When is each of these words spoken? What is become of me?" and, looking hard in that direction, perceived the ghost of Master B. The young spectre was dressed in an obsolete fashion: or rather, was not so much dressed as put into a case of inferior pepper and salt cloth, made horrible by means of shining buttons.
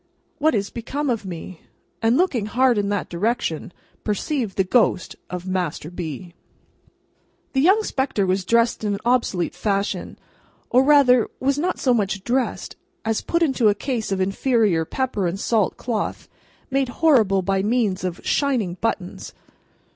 What 0.39 0.55
is 0.55 0.71
become 0.71 1.11
of 1.11 1.25
me?" 1.27 1.61
and, 2.01 2.17
looking 2.17 2.47
hard 2.47 2.79
in 2.79 2.89
that 2.89 3.07
direction, 3.07 3.71
perceived 4.03 4.57
the 4.57 4.63
ghost 4.63 5.15
of 5.29 5.45
Master 5.45 5.91
B. 5.91 6.33
The 7.53 7.61
young 7.61 7.83
spectre 7.83 8.25
was 8.25 8.43
dressed 8.43 8.83
in 8.83 8.95
an 8.95 8.99
obsolete 9.05 9.53
fashion: 9.53 10.17
or 10.71 10.83
rather, 10.83 11.29
was 11.39 11.59
not 11.59 11.77
so 11.77 11.93
much 11.93 12.23
dressed 12.23 12.75
as 13.05 13.21
put 13.21 13.43
into 13.43 13.69
a 13.69 13.75
case 13.75 14.11
of 14.11 14.19
inferior 14.19 14.85
pepper 14.85 15.27
and 15.27 15.39
salt 15.39 15.77
cloth, 15.77 16.27
made 16.71 16.89
horrible 17.05 17.43
by 17.43 17.61
means 17.61 18.03
of 18.03 18.21
shining 18.25 18.79
buttons. 18.81 19.35